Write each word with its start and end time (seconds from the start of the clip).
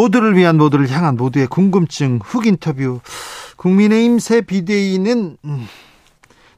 모두를 0.00 0.34
위한 0.34 0.56
모두를 0.56 0.88
향한 0.88 1.16
모두의 1.16 1.46
궁금증 1.46 2.20
훅 2.22 2.46
인터뷰 2.46 3.00
국민의힘 3.56 4.18
새 4.18 4.40
비대위는 4.40 5.36
음, 5.44 5.66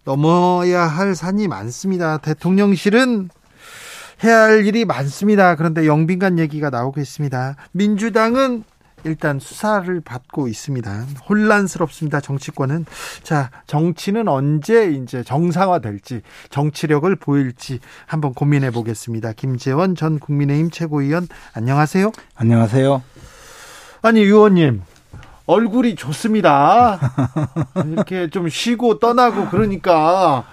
넘어야 0.05 0.83
할 0.83 1.17
산이 1.17 1.49
많습니다. 1.49 2.19
대통령실은 2.19 3.31
해야 4.23 4.43
할 4.43 4.65
일이 4.65 4.85
많습니다. 4.85 5.57
그런데 5.57 5.89
영빈관 5.89 6.39
얘기가 6.39 6.71
나오고 6.71 7.01
있습니다. 7.01 7.57
민주당은 7.73 8.63
일단 9.03 9.41
수사를 9.41 10.01
받고 10.01 10.47
있습니다. 10.47 11.07
혼란스럽습니다. 11.29 12.21
정치권은 12.21 12.87
자 13.25 13.51
정치는 13.67 14.29
언제 14.29 14.93
이제 14.93 15.25
정상화될지 15.25 16.21
정치력을 16.51 17.17
보일지 17.17 17.81
한번 18.07 18.35
고민해 18.35 18.71
보겠습니다. 18.71 19.33
김재원 19.33 19.97
전 19.97 20.21
국민의힘 20.21 20.71
최고위원 20.71 21.27
안녕하세요. 21.55 22.13
안녕하세요. 22.37 23.03
아니 24.03 24.21
의원님 24.21 24.83
얼굴이 25.47 25.95
좋습니다. 25.95 26.99
이렇게 27.87 28.29
좀 28.31 28.49
쉬고 28.49 28.99
떠나고 28.99 29.49
그러니까 29.49 30.45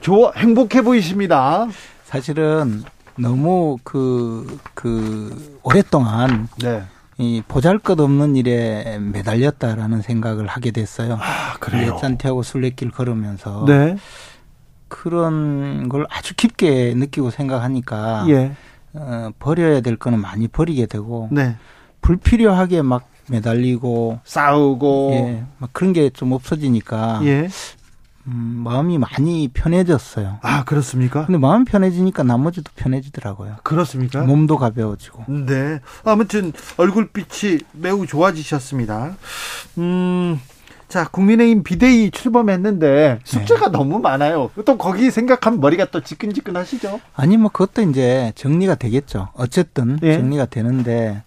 좋아 0.00 0.32
행복해 0.36 0.82
보이십니다. 0.82 1.66
사실은 2.04 2.82
너무 3.16 3.78
그, 3.84 4.58
그, 4.74 5.58
오랫동안. 5.62 6.48
네. 6.60 6.82
이 7.16 7.42
보잘 7.46 7.78
것 7.78 8.00
없는 8.00 8.34
일에 8.34 8.98
매달렸다라는 8.98 10.02
생각을 10.02 10.46
하게 10.48 10.72
됐어요. 10.72 11.18
아, 11.20 11.54
그래요? 11.60 11.96
산티아고 12.00 12.42
순례길 12.42 12.90
걸으면서. 12.90 13.64
네. 13.66 13.96
그런 14.88 15.88
걸 15.88 16.06
아주 16.10 16.34
깊게 16.34 16.94
느끼고 16.94 17.30
생각하니까. 17.30 18.26
예. 18.28 18.52
어, 18.94 19.30
버려야 19.38 19.80
될 19.80 19.96
거는 19.96 20.20
많이 20.20 20.48
버리게 20.48 20.86
되고. 20.86 21.28
네. 21.30 21.56
불필요하게 22.08 22.82
막 22.82 23.08
매달리고. 23.30 24.20
싸우고. 24.24 25.10
예. 25.14 25.42
막 25.58 25.70
그런 25.72 25.92
게 25.94 26.10
좀 26.10 26.32
없어지니까. 26.32 27.20
예. 27.24 27.48
음, 28.26 28.62
마음이 28.64 28.98
많이 28.98 29.48
편해졌어요. 29.48 30.38
아, 30.42 30.64
그렇습니까? 30.64 31.26
근데 31.26 31.38
마음 31.38 31.64
편해지니까 31.64 32.22
나머지도 32.22 32.70
편해지더라고요. 32.76 33.56
그렇습니까? 33.62 34.22
몸도 34.22 34.58
가벼워지고. 34.58 35.24
네. 35.46 35.80
아무튼 36.04 36.52
얼굴빛이 36.76 37.60
매우 37.72 38.06
좋아지셨습니다. 38.06 39.14
음, 39.78 40.40
자, 40.88 41.06
국민의힘 41.08 41.62
비대위 41.64 42.10
출범했는데 42.12 43.20
숙제가 43.24 43.66
네. 43.66 43.72
너무 43.72 43.98
많아요. 43.98 44.50
또 44.64 44.76
거기 44.78 45.10
생각하면 45.10 45.60
머리가 45.60 45.86
또 45.90 46.00
지끈지끈 46.02 46.56
하시죠? 46.56 47.00
아니, 47.14 47.36
뭐 47.38 47.50
그것도 47.50 47.82
이제 47.90 48.32
정리가 48.36 48.74
되겠죠. 48.76 49.28
어쨌든 49.34 49.96
네. 50.00 50.14
정리가 50.18 50.46
되는데 50.46 51.22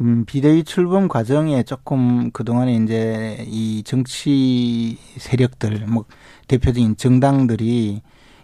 음, 0.00 0.24
비대위 0.26 0.64
출범 0.64 1.08
과정에 1.08 1.62
조금 1.62 2.30
그동안에 2.30 2.74
이제 2.74 3.44
이 3.48 3.82
정치 3.84 4.98
세력들, 5.16 5.86
뭐 5.86 6.04
대표적인 6.48 6.96
정당들이 6.96 8.02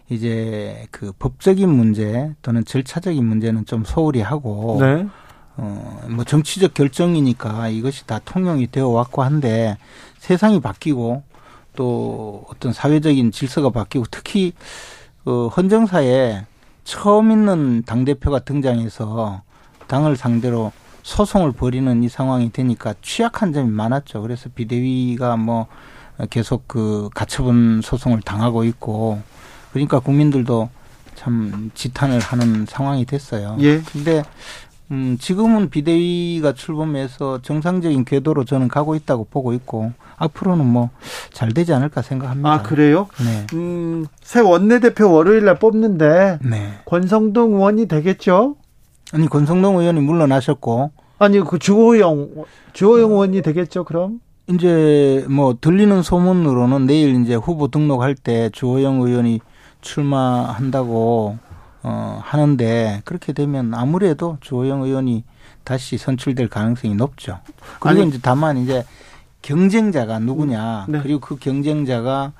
이제 0.09 0.87
그 0.91 1.12
법적인 1.19 1.69
문제 1.69 2.34
또는 2.43 2.65
절차적인 2.65 3.25
문제는 3.25 3.66
좀 3.66 3.84
소홀히 3.84 4.21
하고 4.21 4.78
네. 4.81 5.06
어, 5.56 6.00
뭐 6.09 6.25
정치적 6.25 6.75
결정이니까 6.75 7.69
이것이 7.69 8.06
다 8.06 8.19
통용이 8.25 8.69
되어 8.71 8.88
왔고 8.88 9.22
한데 9.22 9.77
세상이 10.19 10.60
바뀌고 10.60 11.22
또 11.77 12.44
어떤 12.48 12.72
사회적인 12.72 13.31
질서가 13.31 13.71
바뀌고 13.71 14.06
특히 14.10 14.53
어, 15.25 15.48
헌정사에 15.48 16.47
처음 16.84 17.31
있는 17.31 17.82
당대표가 17.84 18.41
등장해서 18.41 19.43
당을 19.87 20.16
상대로 20.16 20.72
소송을 21.03 21.53
벌이는 21.53 22.03
이 22.03 22.09
상황이 22.09 22.53
되니까 22.53 22.95
취약한 23.03 23.53
점이 23.53 23.71
많았죠. 23.71 24.23
그래서 24.23 24.49
비대위가 24.55 25.37
뭐 25.37 25.67
계속 26.31 26.69
그 26.69 27.09
가처분 27.15 27.81
소송을 27.83 28.21
당하고 28.23 28.65
있고 28.65 29.21
그러니까 29.73 29.99
국민들도 30.01 30.69
참 31.15 31.71
지탄을 31.75 32.21
하는 32.21 32.67
상황이 32.67 33.05
됐어요. 33.05 33.57
예. 33.61 33.81
근데 33.81 34.23
음 34.91 35.17
지금은 35.19 35.71
비대위가 35.71 36.53
출범해서 36.53 37.41
정상적인 37.43 38.05
궤도로 38.05 38.45
저는 38.45 38.69
가고 38.69 38.95
있다고 38.95 39.27
보고 39.31 39.53
있고 39.53 39.93
앞으로는 40.17 40.65
뭐 40.67 40.91
잘 41.33 41.53
되지 41.53 41.73
않을까 41.73 42.03
생각합니다. 42.03 42.53
아 42.53 42.63
그래요? 42.63 43.09
네. 43.25 43.47
음새 43.53 44.41
원내대표 44.41 45.11
월요일 45.11 45.45
날 45.45 45.59
뽑는데 45.59 46.39
네. 46.43 46.73
권성동 46.84 47.55
의원이 47.55 47.87
되겠죠? 47.89 48.57
아니 49.12 49.28
권성동 49.28 49.78
의원이 49.78 50.00
물러나셨고 50.00 50.91
아니 51.19 51.41
그 51.41 51.59
주호영 51.59 52.45
주호영 52.73 53.11
의원이 53.11 53.43
되겠죠 53.43 53.84
그럼? 53.84 54.21
이제 54.49 55.25
뭐 55.28 55.56
들리는 55.61 56.03
소문으로는 56.03 56.87
내일 56.87 57.21
이제 57.22 57.34
후보 57.34 57.69
등록할 57.69 58.15
때 58.15 58.51
주호영 58.51 59.01
의원이 59.01 59.41
출마한다고 59.83 61.39
어 61.84 62.21
하는데 62.22 63.03
그렇게 63.05 63.33
되면 63.33 63.75
아무래도 63.75 64.39
주호영 64.41 64.83
의원이 64.83 65.25
다시 65.65 65.97
선출될 65.97 66.49
가능성이 66.49 66.95
높죠. 66.95 67.39
그리고 67.81 68.01
아니, 68.03 68.09
이제 68.09 68.19
다만 68.22 68.56
이제 68.56 68.84
경쟁자가 69.43 70.19
누구냐 70.21 70.87
네. 70.89 71.01
그리고 71.03 71.21
그 71.21 71.39
경쟁자가 71.39 72.33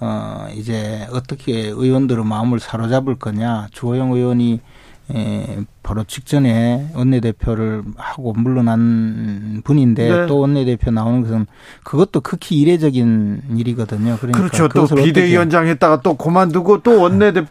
어 0.00 0.46
이제 0.54 1.06
어떻게 1.12 1.68
의원들의 1.68 2.24
마음을 2.24 2.60
사로잡을 2.60 3.16
거냐 3.16 3.68
주호영 3.72 4.12
의원이 4.12 4.60
에, 5.10 5.58
바로 5.82 6.04
직전에 6.04 6.90
원내대표를 6.94 7.82
하고 7.96 8.32
물러난 8.32 9.60
분인데 9.64 10.08
네. 10.08 10.26
또 10.26 10.38
원내대표 10.38 10.90
나오는 10.90 11.22
것은 11.22 11.46
그것도 11.82 12.20
극히 12.20 12.58
이례적인 12.60 13.42
일이거든요. 13.56 14.16
그러니까 14.18 14.48
그렇죠. 14.48 14.68
또 14.68 14.86
비대위원장 14.86 15.66
했다가 15.66 16.00
또 16.00 16.14
그만두고 16.14 16.82
또 16.82 17.00
원내대표. 17.00 17.48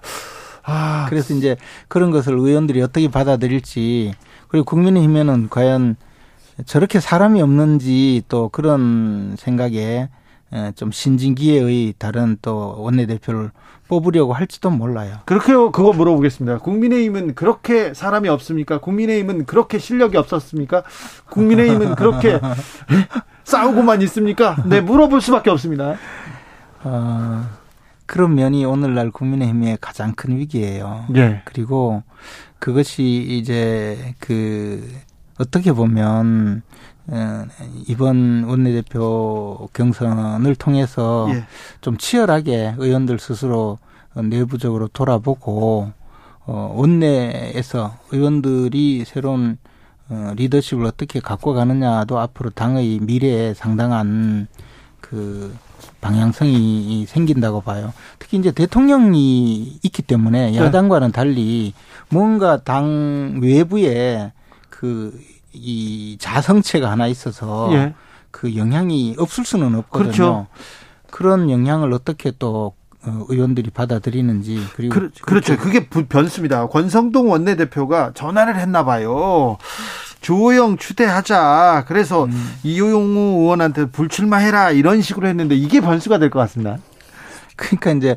아. 0.64 1.06
그래서 1.10 1.34
이제 1.34 1.58
그런 1.88 2.10
것을 2.10 2.34
의원들이 2.34 2.82
어떻게 2.82 3.10
받아들일지 3.10 4.14
그리고 4.48 4.66
국민의힘에는 4.66 5.50
과연 5.50 5.96
저렇게 6.66 7.00
사람이 7.00 7.42
없는지 7.42 8.24
또 8.30 8.50
그런 8.50 9.36
생각에 9.38 10.10
좀 10.76 10.92
신진기회의 10.92 11.94
다른 11.98 12.38
또 12.42 12.76
원내대표를 12.80 13.52
뽑으려고 13.88 14.34
할지도 14.34 14.70
몰라요. 14.70 15.18
그렇게요. 15.26 15.72
그거 15.72 15.94
물어보겠습니다. 15.94 16.60
국민의힘은 16.60 17.36
그렇게 17.36 17.94
사람이 17.94 18.30
없습니까? 18.30 18.80
국민의힘은 18.80 19.46
그렇게 19.46 19.78
실력이 19.78 20.18
없었습니까? 20.18 20.84
국민의힘은 21.30 21.96
그렇게 21.96 22.40
싸우고만 23.44 24.02
있습니까? 24.04 24.56
네, 24.66 24.82
물어볼 24.82 25.22
수밖에 25.22 25.50
없습니다. 25.50 25.96
어, 26.84 27.46
그런 28.06 28.36
면이 28.36 28.66
오늘날 28.66 29.12
국민의힘의 29.12 29.78
가장 29.82 30.14
큰 30.14 30.38
위기예요. 30.38 31.06
네. 31.10 31.42
그리고 31.46 32.04
그것이 32.60 33.04
이제 33.04 34.16
그 34.20 34.88
어떻게 35.38 35.72
보면 35.72 36.62
어, 36.62 36.93
이번 37.88 38.46
원내대표 38.46 39.70
경선을 39.74 40.56
통해서 40.56 41.28
예. 41.32 41.46
좀 41.82 41.98
치열하게 41.98 42.76
의원들 42.78 43.20
스스로 43.20 43.78
내부적으로 44.16 44.88
돌아보고 44.88 45.92
어, 46.46 46.74
원내에서 46.76 47.98
의원들이 48.12 49.06
새로운 49.06 49.58
어, 50.10 50.34
리더십을 50.36 50.86
어떻게 50.86 51.20
갖고 51.20 51.54
가느냐도 51.54 52.20
앞으로 52.20 52.50
당의 52.50 53.00
미래에 53.02 53.54
상당한 53.54 54.48
그 55.00 55.56
방향성이 56.02 57.06
생긴다고 57.08 57.62
봐요. 57.62 57.94
특히 58.20 58.38
이제 58.38 58.52
대통령이 58.52 59.80
있기 59.82 60.02
때문에 60.02 60.52
네. 60.52 60.58
야당과는 60.58 61.12
달리 61.12 61.74
뭔가 62.10 62.62
당 62.62 63.40
외부에 63.42 64.32
그 64.70 65.18
이 65.54 66.18
자성체가 66.20 66.90
하나 66.90 67.08
있어서 67.08 67.70
예. 67.74 67.94
그 68.32 68.56
영향이 68.56 69.16
없을 69.20 69.46
수는 69.46 69.76
없거든요. 69.76 70.04
그렇죠. 70.12 70.48
그런 71.12 71.50
영향을 71.50 71.94
어떻게 71.94 72.32
또 72.40 72.74
어, 73.06 73.26
의원들이 73.28 73.70
받아들이는지 73.72 74.66
그리고 74.76 74.96
그, 75.22 75.34
렇죠 75.34 75.58
그게 75.58 75.88
변수입니다. 75.88 76.68
권성동 76.68 77.30
원내대표가 77.30 78.12
전화를 78.16 78.56
했나 78.58 78.84
봐요. 78.86 79.58
조호영 80.22 80.78
추대하자. 80.78 81.84
그래서 81.88 82.24
음. 82.26 82.54
이용우 82.64 83.42
의원한테 83.42 83.86
불출마해라 83.92 84.72
이런 84.72 85.02
식으로 85.02 85.28
했는데 85.28 85.54
이게 85.56 85.82
변수가 85.82 86.18
될 86.18 86.30
것 86.30 86.40
같습니다. 86.40 86.78
그러니까 87.58 87.92
이제 87.92 88.16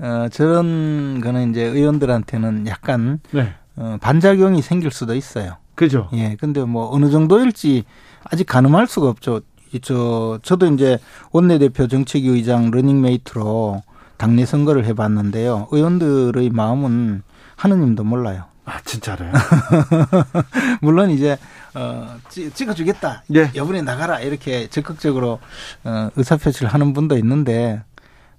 어, 0.00 0.26
저런 0.32 1.20
거는 1.22 1.50
이제 1.50 1.62
의원들한테는 1.62 2.66
약간 2.66 3.20
네. 3.30 3.54
어, 3.76 3.96
반작용이 4.00 4.60
생길 4.62 4.90
수도 4.90 5.14
있어요. 5.14 5.56
그죠. 5.74 6.08
예. 6.14 6.36
근데 6.36 6.62
뭐 6.64 6.88
어느 6.92 7.10
정도일지 7.10 7.84
아직 8.24 8.44
가늠할 8.46 8.86
수가 8.86 9.08
없죠. 9.08 9.40
저 9.82 10.38
저도 10.42 10.66
이제 10.72 10.98
원내대표 11.32 11.88
정책위 11.88 12.28
의장 12.28 12.70
러닝메이트로 12.70 13.82
당내 14.16 14.46
선거를 14.46 14.84
해봤는데요. 14.86 15.66
의원들의 15.72 16.50
마음은 16.50 17.22
하느님도 17.56 18.04
몰라요. 18.04 18.44
아 18.66 18.80
진짜로요? 18.84 19.32
물론 20.80 21.10
이제 21.10 21.36
어 21.74 22.16
찍어주겠다. 22.28 23.24
네. 23.28 23.50
여분에 23.54 23.82
나가라 23.82 24.20
이렇게 24.20 24.68
적극적으로 24.68 25.40
어, 25.82 26.08
의사표시를 26.16 26.72
하는 26.72 26.92
분도 26.92 27.16
있는데 27.18 27.82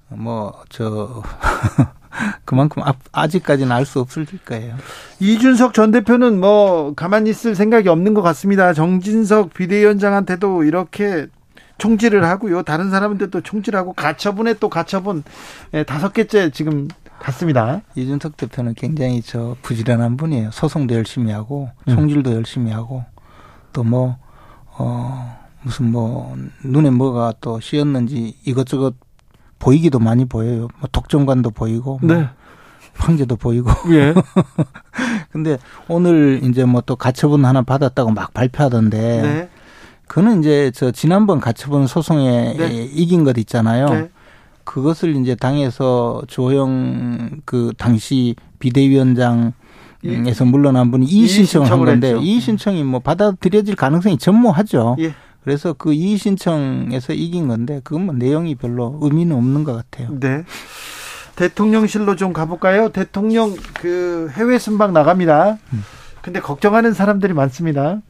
뭐 0.09 0.63
저 0.69 1.21
그만큼 2.45 2.83
아직까지는 3.11 3.71
알 3.71 3.85
수 3.85 3.99
없을 3.99 4.25
거예요. 4.45 4.75
이준석 5.19 5.73
전 5.73 5.91
대표는 5.91 6.39
뭐 6.39 6.93
가만히 6.95 7.29
있을 7.29 7.55
생각이 7.55 7.87
없는 7.89 8.13
것 8.13 8.21
같습니다. 8.21 8.73
정진석 8.73 9.53
비대위원장한테도 9.53 10.63
이렇게 10.63 11.27
총질을 11.77 12.23
하고요. 12.23 12.63
다른 12.63 12.89
사람한테도 12.89 13.41
총질하고 13.41 13.93
가처분에 13.93 14.55
또 14.55 14.69
가처분 14.69 15.23
예, 15.73 15.83
다섯 15.83 16.13
개째 16.13 16.49
지금 16.49 16.87
갔습니다. 17.19 17.81
이준석 17.95 18.37
대표는 18.37 18.73
굉장히 18.75 19.21
저 19.21 19.55
부지런한 19.61 20.17
분이에요. 20.17 20.51
소송도 20.51 20.95
열심히 20.95 21.31
하고 21.31 21.69
음. 21.87 21.95
총질도 21.95 22.31
음. 22.31 22.35
열심히 22.35 22.71
하고 22.71 23.03
또 23.73 23.83
뭐 23.83 24.17
어, 24.77 25.37
무슨 25.61 25.91
뭐 25.91 26.35
눈에 26.63 26.89
뭐가 26.89 27.33
또 27.41 27.59
씌었는지 27.59 28.37
이것저것 28.45 28.95
보이기도 29.59 29.99
많이 29.99 30.25
보여요. 30.25 30.67
뭐 30.79 30.89
독점관도 30.91 31.51
보이고 31.51 31.99
뭐 32.01 32.15
네. 32.15 32.29
황제도 32.95 33.35
보이고. 33.35 33.69
예. 33.91 34.13
근데 35.31 35.57
오늘 35.87 36.41
이제 36.43 36.63
뭐 36.65 36.81
또 36.85 36.95
가처분 36.95 37.45
하나 37.45 37.61
받았다고 37.61 38.11
막 38.11 38.33
발표하던데. 38.33 39.21
네. 39.21 39.49
그는 40.07 40.39
이제 40.39 40.71
저 40.73 40.91
지난번 40.91 41.39
가처분 41.39 41.87
소송에 41.87 42.55
네. 42.57 42.89
이긴 42.93 43.23
것 43.23 43.37
있잖아요. 43.39 43.89
네. 43.89 44.09
그것을 44.63 45.15
이제 45.17 45.35
당에서 45.35 46.21
조영 46.27 47.41
그 47.45 47.71
당시 47.77 48.35
비대위원장 48.59 49.53
에서 50.03 50.45
물러난 50.45 50.91
분이 50.91 51.07
이의 51.07 51.27
신청을 51.27 51.71
한 51.71 51.83
건데 51.83 52.15
이의 52.21 52.39
신청이 52.39 52.83
뭐 52.83 52.99
받아들여질 52.99 53.75
가능성이 53.75 54.19
전무하죠. 54.19 54.97
예. 54.99 55.13
그래서 55.45 55.73
그 55.73 55.93
이의 55.93 56.17
신청에서 56.17 57.13
이긴 57.13 57.47
건데 57.47 57.79
그건 57.83 58.07
뭐 58.07 58.15
내용이 58.15 58.55
별로 58.55 58.97
의미는 59.01 59.35
없는 59.35 59.63
것 59.63 59.73
같아요. 59.73 60.09
네. 60.19 60.43
대통령실로 61.35 62.15
좀 62.15 62.33
가볼까요? 62.33 62.89
대통령 62.89 63.55
그 63.75 64.27
해외 64.33 64.57
순방 64.57 64.91
나갑니다. 64.91 65.59
근데 66.23 66.39
걱정하는 66.39 66.93
사람들이 66.93 67.33
많습니다. 67.33 68.01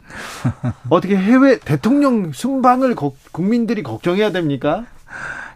어떻게 0.89 1.17
해외 1.17 1.59
대통령 1.59 2.31
순방을 2.31 2.95
국민들이 3.33 3.83
걱정해야 3.83 4.31
됩니까? 4.31 4.85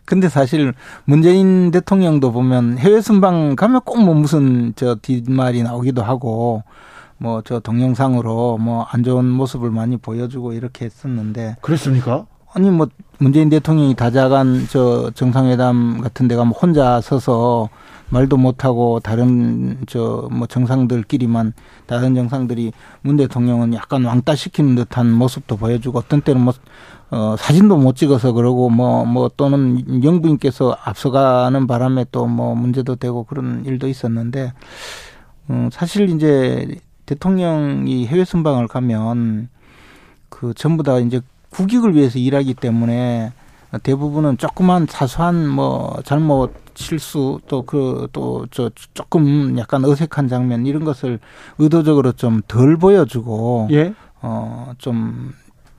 근데 0.03 0.27
사실 0.27 0.73
문재인 1.05 1.71
대통령도 1.71 2.33
보면 2.33 2.77
해외 2.77 2.99
순방 2.99 3.55
가면 3.55 3.81
꼭 3.85 3.99
뭐 3.99 4.15
무슨 4.15 4.73
저 4.75 4.95
뒷말이 4.95 5.63
나오기도 5.63 6.03
하고 6.03 6.63
뭐 7.19 7.41
저 7.45 7.59
동영상으로 7.59 8.57
뭐 8.57 8.85
안 8.91 9.03
좋은 9.03 9.25
모습을 9.25 9.69
많이 9.71 9.97
보여주고 9.97 10.53
이렇게 10.53 10.85
했었는데 10.85 11.57
그랬습니까? 11.61 12.25
아니 12.53 12.69
뭐 12.71 12.87
문재인 13.19 13.49
대통령이 13.49 13.95
다자간 13.95 14.67
저 14.71 15.11
정상회담 15.11 16.01
같은 16.01 16.27
데 16.27 16.35
가면 16.35 16.53
혼자 16.53 16.99
서서 17.01 17.69
말도 18.09 18.37
못하고 18.37 18.99
다른 19.01 19.77
저 19.87 20.27
뭐 20.31 20.47
정상들끼리만 20.47 21.53
다른 21.85 22.15
정상들이 22.15 22.71
문 23.01 23.17
대통령은 23.17 23.73
약간 23.75 24.03
왕따 24.05 24.35
시키는 24.35 24.75
듯한 24.75 25.11
모습도 25.11 25.57
보여주고 25.57 25.99
어떤 25.99 26.21
때는 26.21 26.41
뭐 26.41 26.53
어, 27.11 27.35
사진도 27.37 27.75
못 27.77 27.95
찍어서 27.95 28.33
그러고 28.33 28.69
뭐, 28.69 29.03
뭐 29.05 29.29
또는 29.35 30.03
영부인께서 30.03 30.75
앞서가는 30.83 31.65
바람에 31.67 32.05
또 32.11 32.27
뭐 32.27 32.53
문제도 32.55 32.95
되고 32.95 33.23
그런 33.23 33.63
일도 33.65 33.87
있었는데, 33.87 34.53
음, 35.49 35.69
사실 35.71 36.09
이제 36.09 36.67
대통령이 37.09 38.05
해외 38.05 38.23
순방을 38.23 38.67
가면 38.67 39.49
그 40.29 40.53
전부 40.53 40.83
다 40.83 40.99
이제 40.99 41.21
국익을 41.49 41.95
위해서 41.95 42.19
일하기 42.19 42.53
때문에 42.53 43.31
대부분은 43.81 44.37
조그만 44.37 44.85
사소한 44.87 45.47
뭐 45.47 45.97
잘못 46.03 46.53
실수 46.75 47.39
또 47.47 47.63
그 47.63 48.07
또 48.13 48.45
저 48.51 48.69
조금 48.93 49.57
약간 49.57 49.83
어색한 49.85 50.27
장면 50.27 50.65
이런 50.67 50.85
것을 50.85 51.19
의도적으로 51.57 52.11
좀 52.11 52.41
덜 52.47 52.77
보여주고 52.77 53.69
예? 53.71 53.93
어좀 54.21 55.33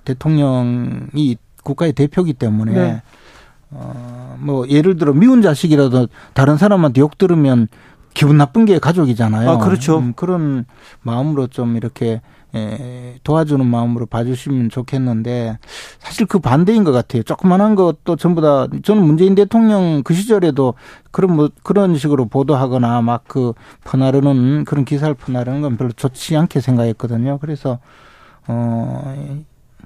대통령이 0.05 1.37
국가의 1.62 1.93
대표기 1.93 2.32
때문에 2.35 2.73
네. 2.73 3.03
어뭐 3.73 4.69
예를 4.69 4.97
들어 4.97 5.12
미운 5.12 5.43
자식이라도 5.43 6.09
다른 6.35 6.56
사람한테 6.56 7.00
욕 7.00 7.19
들으면 7.19 7.69
기분 8.15 8.37
나쁜 8.37 8.65
게 8.65 8.79
가족이잖아요. 8.79 9.51
아, 9.51 9.59
그렇죠. 9.59 9.99
음, 9.99 10.12
그런 10.15 10.65
마음으로 11.03 11.47
좀 11.47 11.77
이렇게 11.77 12.21
에, 12.53 13.19
도와주는 13.23 13.65
마음으로 13.65 14.07
봐주시면 14.07 14.71
좋겠는데 14.71 15.59
사실 16.01 16.27
그 16.27 16.41
반대인 16.41 16.83
것 16.83 16.91
같아요. 16.91 17.23
조그만한 17.23 17.77
것도 17.77 18.17
전부 18.17 18.41
다 18.41 18.67
저는 18.83 19.05
문재인 19.05 19.37
대통령 19.37 20.03
그 20.03 20.15
시절에도 20.15 20.75
그런 21.12 21.37
뭐 21.37 21.51
그런 21.62 21.97
식으로 21.97 22.27
보도하거나 22.27 23.01
막 23.03 23.21
그 23.29 23.53
퍼나르는 23.85 24.65
그런 24.65 24.85
기사를 24.85 25.15
퍼나르는 25.15 25.63
건 25.63 25.77
별로 25.77 25.93
좋지 25.93 26.37
않게 26.37 26.61
생각했거든요. 26.61 27.39
그래서 27.39 27.79
어 28.49 29.37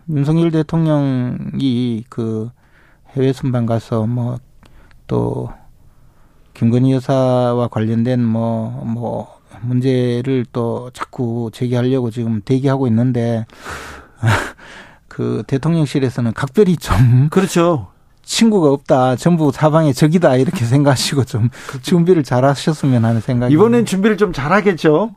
윤석열 0.09 0.51
대통령이 0.51 2.05
그 2.09 2.51
해외 3.11 3.35
순방 3.35 3.67
가서 3.67 4.07
뭐또 4.07 5.51
김건희 6.55 6.93
여사와 6.93 7.69
관련된 7.69 8.25
뭐뭐 8.25 8.85
뭐 8.85 9.41
문제를 9.63 10.47
또 10.53 10.91
자꾸 10.93 11.51
제기하려고 11.53 12.11
지금 12.11 12.41
대기하고 12.45 12.87
있는데 12.87 13.47
그 15.09 15.43
대통령실에서는 15.47 16.33
각별히 16.33 16.77
좀 16.77 17.29
그렇죠. 17.31 17.89
친구가 18.23 18.71
없다. 18.71 19.17
전부 19.17 19.53
사방에 19.53 19.93
적이다. 19.93 20.37
이렇게 20.37 20.65
생각하시고 20.65 21.25
좀. 21.25 21.51
준비를 21.83 22.25
잘 22.25 22.45
하셨으면 22.45 23.05
하는 23.05 23.21
생각이. 23.21 23.53
이번엔 23.53 23.85
준비를 23.85 24.17
좀 24.17 24.33
잘하겠죠. 24.33 25.15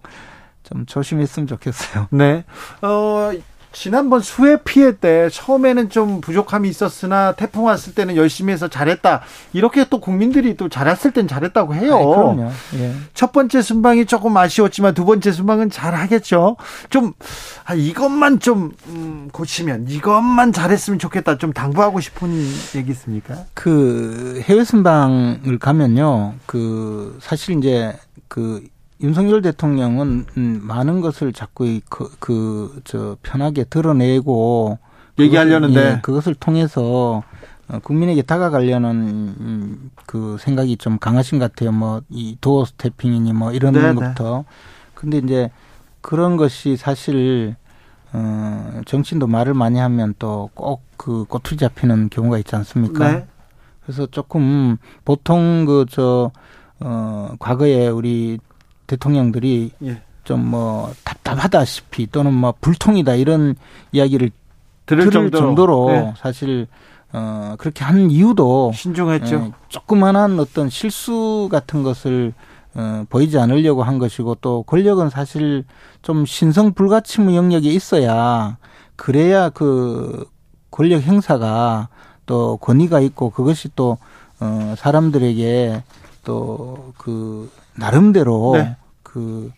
좀 0.63 0.85
조심했으면 0.85 1.47
좋겠어요. 1.47 2.07
네. 2.11 2.43
어, 2.81 3.31
지난번 3.79 4.21
수해 4.21 4.57
피해 4.63 4.97
때 4.97 5.29
처음에는 5.29 5.91
좀 5.91 6.19
부족함이 6.19 6.67
있었으나 6.67 7.33
태풍 7.33 7.65
왔을 7.65 7.93
때는 7.93 8.15
열심히 8.15 8.51
해서 8.51 8.67
잘했다. 8.67 9.21
이렇게 9.53 9.85
또 9.87 9.99
국민들이 9.99 10.57
또 10.57 10.67
잘했을 10.67 11.11
땐 11.11 11.27
잘했다고 11.27 11.75
해요. 11.75 11.99
그럼요. 11.99 12.51
예. 12.73 12.95
첫 13.13 13.31
번째 13.31 13.61
순방이 13.61 14.07
조금 14.07 14.35
아쉬웠지만 14.35 14.95
두 14.95 15.05
번째 15.05 15.31
순방은 15.31 15.69
잘하겠죠. 15.69 16.57
좀 16.89 17.13
아, 17.65 17.75
이것만 17.75 18.39
좀 18.39 18.71
음, 18.87 19.29
고치면 19.31 19.85
이것만 19.89 20.53
잘했으면 20.53 20.97
좋겠다. 20.97 21.37
좀 21.37 21.53
당부하고 21.53 21.99
싶은 21.99 22.29
얘기 22.75 22.89
있습니까? 22.89 23.45
그 23.53 24.41
해외 24.43 24.63
순방을 24.63 25.59
가면요. 25.59 26.33
그 26.47 27.19
사실 27.21 27.59
이제 27.59 27.95
그 28.27 28.63
윤석열 29.01 29.41
대통령은 29.41 30.25
음, 30.37 30.59
많은 30.63 31.01
것을 31.01 31.33
자꾸 31.33 31.79
그, 31.89 32.09
그, 32.19 32.81
저, 32.83 33.17
편하게 33.21 33.63
드러내고. 33.63 34.79
얘기하려는데. 35.19 35.79
예, 35.79 35.99
그것을 36.01 36.35
통해서 36.35 37.23
어, 37.67 37.79
국민에게 37.79 38.21
다가가려는 38.21 38.89
음, 39.39 39.91
그 40.05 40.37
생각이 40.39 40.77
좀 40.77 40.97
강하신 40.99 41.39
것 41.39 41.51
같아요. 41.51 41.71
뭐, 41.71 42.01
이 42.09 42.37
도어 42.39 42.65
스태핑이니 42.65 43.33
뭐 43.33 43.51
이런 43.51 43.73
네네. 43.73 43.93
것부터. 43.95 44.45
근데 44.93 45.17
이제 45.17 45.51
그런 46.01 46.37
것이 46.37 46.77
사실, 46.77 47.55
어, 48.13 48.81
정치인도 48.85 49.27
말을 49.27 49.53
많이 49.53 49.79
하면 49.79 50.13
또 50.19 50.49
꼭 50.55 50.87
그 50.97 51.23
꼬투리 51.25 51.57
잡히는 51.57 52.09
경우가 52.09 52.37
있지 52.39 52.55
않습니까? 52.55 53.11
네. 53.11 53.27
그래서 53.83 54.05
조금 54.07 54.77
보통 55.05 55.65
그, 55.65 55.85
저, 55.89 56.31
어, 56.79 57.29
과거에 57.39 57.87
우리 57.87 58.39
대통령들이 58.87 59.71
예. 59.83 60.01
좀뭐 60.23 60.93
답답하다시피 61.03 62.07
또는 62.11 62.33
뭐 62.33 62.53
불통이다 62.59 63.15
이런 63.15 63.55
이야기를 63.91 64.31
들을, 64.85 65.03
들을 65.03 65.11
정도로, 65.11 65.45
정도로 65.45 65.89
네. 65.91 66.13
사실 66.17 66.67
어 67.13 67.55
그렇게 67.57 67.83
한 67.85 68.11
이유도 68.11 68.71
신중했죠. 68.73 69.35
예, 69.35 69.51
조그만한 69.69 70.39
어떤 70.39 70.69
실수 70.69 71.47
같은 71.49 71.83
것을 71.83 72.33
어, 72.73 73.05
보이지 73.09 73.39
않으려고 73.39 73.83
한 73.83 73.97
것이고 73.97 74.35
또 74.41 74.63
권력은 74.63 75.09
사실 75.09 75.63
좀 76.01 76.25
신성 76.25 76.73
불가침의 76.73 77.35
영역에 77.35 77.69
있어야 77.69 78.57
그래야 78.95 79.49
그 79.49 80.25
권력 80.69 81.01
행사가 81.01 81.87
또 82.25 82.57
권위가 82.57 82.99
있고 82.99 83.29
그것이 83.29 83.69
또 83.75 83.97
어, 84.39 84.75
사람들에게 84.77 85.83
또 86.23 86.93
그 86.97 87.49
나름대로 87.77 88.53
네. 88.55 88.75
그 89.03 89.51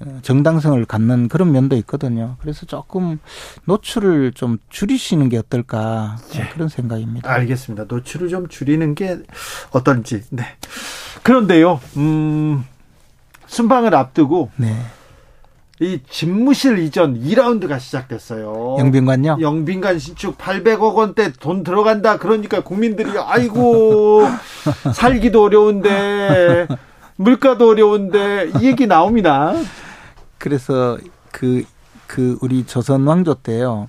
어, 0.00 0.18
정당성을 0.22 0.84
갖는 0.86 1.28
그런 1.28 1.52
면도 1.52 1.76
있거든요. 1.76 2.36
그래서 2.40 2.66
조금 2.66 3.20
노출을 3.64 4.32
좀 4.32 4.58
줄이시는 4.68 5.28
게 5.28 5.38
어떨까 5.38 6.16
네. 6.32 6.48
그런 6.52 6.68
생각입니다. 6.68 7.30
알겠습니다. 7.30 7.84
노출을 7.88 8.28
좀 8.28 8.48
줄이는 8.48 8.94
게 8.94 9.18
어떤지. 9.70 10.22
네. 10.30 10.44
그런데요, 11.22 11.80
음, 11.96 12.64
순방을 13.46 13.94
앞두고 13.94 14.50
네. 14.56 14.74
이 15.80 16.00
집무실 16.08 16.78
이전 16.78 17.20
2라운드가 17.20 17.80
시작됐어요. 17.80 18.76
영빈관요? 18.78 19.38
영빈관 19.40 19.98
신축 19.98 20.38
800억 20.38 20.94
원대 20.94 21.32
돈 21.32 21.64
들어간다. 21.64 22.18
그러니까 22.18 22.62
국민들이 22.62 23.10
아이고 23.18 24.22
살기도 24.94 25.42
어려운데 25.42 26.68
물가도 27.16 27.68
어려운데 27.70 28.50
이 28.60 28.66
얘기 28.66 28.86
나옵니다. 28.86 29.54
그래서 30.38 30.98
그, 31.30 31.64
그 32.06 32.36
우리 32.40 32.66
조선 32.66 33.06
왕조 33.06 33.34
때요. 33.34 33.88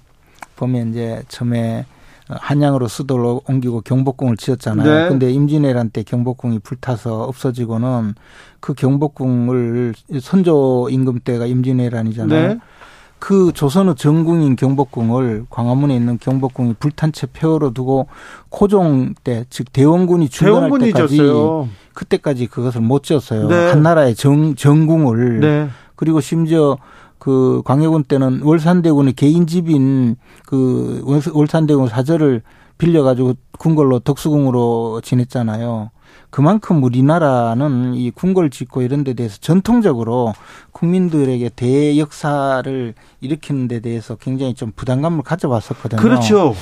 보면 0.56 0.92
이제 0.92 1.22
처음에 1.28 1.86
한양으로 2.28 2.88
수도를 2.88 3.40
옮기고 3.48 3.82
경복궁을 3.82 4.38
지었잖아요. 4.38 5.04
네. 5.04 5.10
근데 5.10 5.32
임진왜란 5.32 5.90
때 5.92 6.02
경복궁이 6.04 6.60
불타서 6.60 7.24
없어지고는 7.24 8.16
그 8.60 8.74
경복궁을 8.74 9.94
선조 10.22 10.88
임금 10.90 11.20
때가 11.24 11.46
임진왜란이잖아요. 11.46 12.48
네. 12.48 12.60
그 13.20 13.52
조선의 13.54 13.96
정궁인 13.96 14.56
경복궁을 14.56 15.46
광화문에 15.50 15.96
있는 15.96 16.18
경복궁이 16.20 16.76
불탄 16.80 17.12
채 17.12 17.28
폐허로 17.32 17.74
두고 17.74 18.08
코종 18.50 19.14
때 19.24 19.46
즉 19.50 19.72
대원군이 19.72 20.30
중단할 20.30 20.70
때까지 20.80 21.18
졌어요. 21.18 21.70
그때까지 21.96 22.46
그것을 22.46 22.82
못 22.82 23.04
지었어요. 23.04 23.48
네. 23.48 23.70
한나라의 23.72 24.14
정 24.14 24.54
정궁을 24.56 25.40
네. 25.40 25.70
그리고 25.96 26.22
심지어 26.22 26.78
그 27.18 27.64
광해군 27.66 28.04
때는 28.04 28.42
월산대군의 28.44 29.14
개인 29.14 29.48
집인 29.48 30.18
그 30.46 31.02
월산대군 31.34 31.88
사절을 31.88 32.44
빌려가지고 32.78 33.34
궁궐로 33.58 34.00
덕수궁으로 34.00 35.02
지냈잖아요. 35.04 35.90
그만큼 36.30 36.84
우리나라는 36.84 37.96
이 37.96 38.12
궁궐 38.12 38.50
짓고 38.50 38.82
이런 38.82 39.06
데 39.06 39.14
대해서 39.14 39.38
전통적으로 39.40 40.34
국민들에게 40.74 41.50
대역사를 41.56 42.94
일으키는 43.22 43.70
데 43.70 43.80
대해서 43.80 44.16
굉장히 44.16 44.54
좀 44.54 44.74
부담감을 44.76 45.24
가져왔었거든요. 45.24 46.02
그렇죠. 46.02 46.54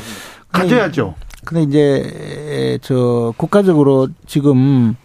가져야죠. 0.51 1.15
근데 1.43 1.63
이제 1.63 2.77
저 2.83 3.33
국가적으로 3.35 4.09
지금 4.27 4.95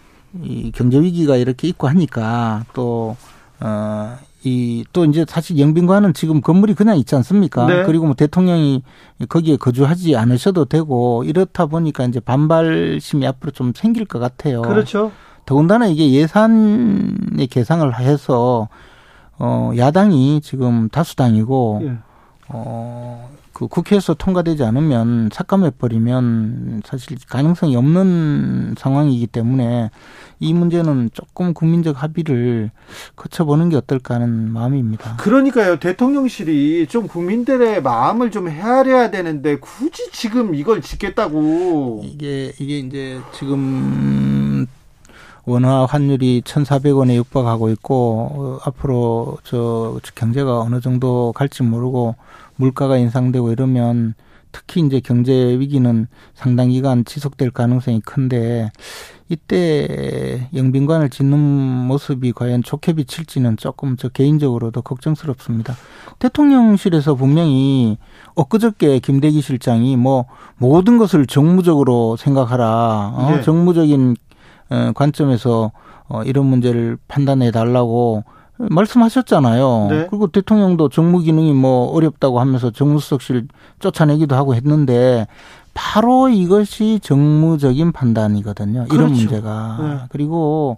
이 0.43 0.71
경제 0.73 0.99
위기가 0.99 1.35
이렇게 1.35 1.67
있고 1.67 1.87
하니까 1.87 2.65
또 2.73 3.15
어, 3.59 4.17
이, 4.43 4.85
또 4.93 5.05
이제 5.05 5.25
사실 5.27 5.59
영빈관은 5.59 6.13
지금 6.13 6.41
건물이 6.41 6.73
그냥 6.73 6.97
있지 6.97 7.15
않습니까? 7.15 7.65
네. 7.65 7.83
그리고 7.83 8.05
뭐 8.05 8.15
대통령이 8.15 8.83
거기에 9.27 9.57
거주하지 9.57 10.15
않으셔도 10.15 10.65
되고 10.65 11.23
이렇다 11.25 11.65
보니까 11.65 12.05
이제 12.05 12.19
반발심이 12.19 13.27
앞으로 13.27 13.51
좀 13.51 13.73
생길 13.75 14.05
것 14.05 14.19
같아요. 14.19 14.61
그렇죠. 14.61 15.11
더군다나 15.45 15.87
이게 15.87 16.11
예산의 16.11 17.47
계상을 17.49 17.99
해서 17.99 18.69
어, 19.37 19.71
야당이 19.75 20.41
지금 20.41 20.89
다수당이고 20.89 21.81
예. 21.83 21.97
어, 22.49 23.29
그 23.59 23.67
국회에서 23.67 24.13
통과되지 24.13 24.63
않으면 24.63 25.29
삭감해 25.33 25.71
버리면 25.71 26.81
사실 26.85 27.17
가능성이 27.27 27.75
없는 27.75 28.75
상황이기 28.77 29.27
때문에 29.27 29.89
이 30.39 30.53
문제는 30.53 31.09
조금 31.11 31.53
국민적 31.53 32.01
합의를 32.01 32.71
거쳐보는 33.17 33.67
게 33.67 33.75
어떨까 33.75 34.15
하는 34.15 34.49
마음입니다. 34.53 35.17
그러니까요. 35.17 35.77
대통령실이 35.77 36.87
좀 36.87 37.09
국민들의 37.09 37.81
마음을 37.81 38.31
좀 38.31 38.47
헤아려야 38.47 39.11
되는데 39.11 39.57
굳이 39.57 40.09
지금 40.13 40.55
이걸 40.55 40.81
짓겠다고. 40.81 42.03
이게, 42.05 42.53
이게 42.59 42.79
이제 42.79 43.19
지금 43.33 44.67
원화 45.43 45.83
환율이 45.83 46.43
1,400원에 46.45 47.15
육박하고 47.15 47.69
있고 47.71 48.29
어, 48.31 48.59
앞으로 48.63 49.37
저 49.43 49.99
경제가 50.15 50.61
어느 50.61 50.79
정도 50.79 51.33
갈지 51.33 51.63
모르고 51.63 52.15
물가가 52.59 52.97
인상되고 52.97 53.51
이러면 53.53 54.15
특히 54.51 54.81
이제 54.81 54.99
경제 54.99 55.33
위기는 55.33 56.07
상당 56.33 56.69
기간 56.69 57.05
지속될 57.05 57.51
가능성이 57.51 58.01
큰데 58.01 58.71
이때 59.29 60.49
영빈관을 60.55 61.09
짓는 61.09 61.37
모습이 61.39 62.33
과연 62.33 62.63
좋게 62.63 62.93
비칠지는 62.93 63.57
조금 63.57 63.95
저 63.95 64.09
개인적으로도 64.09 64.81
걱정스럽습니다. 64.81 65.75
대통령실에서 66.17 67.15
분명히 67.15 67.97
엊그저께 68.35 68.99
김대기 68.99 69.41
실장이 69.41 69.95
뭐 69.97 70.25
모든 70.57 70.97
것을 70.97 71.27
정무적으로 71.27 72.17
생각하라. 72.17 73.13
어? 73.13 73.31
네. 73.35 73.41
정무적인 73.41 74.15
어, 74.71 74.91
관점에서 74.95 75.71
어, 76.07 76.23
이런 76.23 76.47
문제를 76.47 76.97
판단해 77.07 77.51
달라고 77.51 78.23
말씀하셨잖아요. 78.59 79.87
네. 79.89 80.07
그리고 80.09 80.27
대통령도 80.27 80.89
정무 80.89 81.19
기능이 81.19 81.53
뭐 81.53 81.91
어렵다고 81.91 82.39
하면서 82.39 82.71
정무수석실 82.71 83.47
쫓아내기도 83.79 84.35
하고 84.35 84.53
했는데 84.53 85.27
바로 85.73 86.27
이것이 86.27 86.99
정무적인 87.01 87.93
판단이거든요. 87.93 88.85
그렇죠. 88.85 88.95
이런 88.95 89.13
문제가. 89.13 89.77
네. 89.79 89.97
그리고 90.09 90.77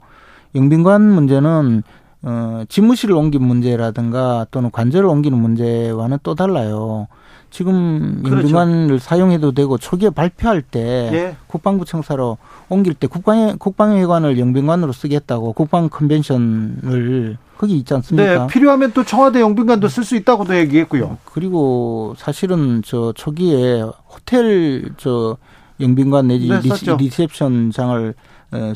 영빈관 0.54 1.02
문제는 1.02 1.84
어, 2.24 2.64
집무실을 2.70 3.16
옮긴 3.16 3.44
문제라든가 3.44 4.46
또는 4.52 4.70
관절을 4.70 5.10
옮기는 5.10 5.36
문제와는 5.38 6.20
또 6.22 6.36
달라요. 6.36 7.08
지금 7.52 8.24
그렇죠. 8.24 8.38
영빈관을 8.38 9.00
사용해도 9.00 9.52
되고 9.52 9.78
초기에 9.78 10.10
발표할 10.10 10.62
때 10.62 11.10
예. 11.14 11.36
국방부 11.48 11.86
청사로 11.86 12.38
옮길 12.70 12.94
때 12.94 13.08
국방 13.08 13.58
국방회관을 13.60 14.40
영빈관으로 14.40 14.94
쓰겠다고 14.94 15.54
국방 15.54 15.90
컨벤션을 15.90 17.38
거기 17.58 17.78
있지 17.78 17.94
않습니까? 17.94 18.48
네, 18.48 18.48
필요하면 18.48 18.94
또 18.94 19.04
청와대 19.04 19.42
영빈관도 19.42 19.88
쓸 19.90 20.04
수 20.04 20.16
있다고도 20.16 20.56
얘기했고요. 20.56 21.18
그리고 21.26 22.16
사실은 22.18 22.82
저 22.84 23.14
초기에 23.14 23.84
호텔 24.08 24.90
저 24.98 25.38
영빈관 25.80 26.30
내지 26.30 26.48
네, 26.48 26.60
리셉션장을 26.98 28.16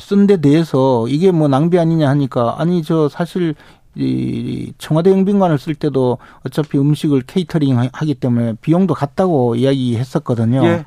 쓴 0.00 0.26
데 0.26 0.40
대해서 0.40 1.06
이게 1.08 1.30
뭐 1.30 1.48
낭비 1.48 1.78
아니냐 1.78 2.08
하니까 2.08 2.56
아니 2.58 2.82
저 2.82 3.08
사실 3.08 3.54
이 3.96 4.72
청와대 4.78 5.10
영빈관을 5.10 5.58
쓸 5.58 5.74
때도 5.74 6.18
어차피 6.44 6.78
음식을 6.78 7.22
케이터링 7.22 7.88
하기 7.92 8.14
때문에 8.14 8.54
비용도 8.60 8.94
같다고 8.94 9.54
이야기했었거든요. 9.56 10.64
예. 10.64 10.84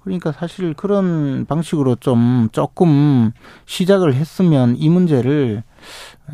그러니까 0.00 0.32
사실 0.32 0.72
그런 0.72 1.44
방식으로 1.46 1.96
좀 1.96 2.48
조금 2.52 3.32
시작을 3.66 4.14
했으면 4.14 4.76
이 4.78 4.88
문제를 4.88 5.62